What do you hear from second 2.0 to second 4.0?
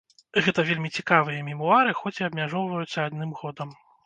хоць і абмяжоўваюцца адным годам.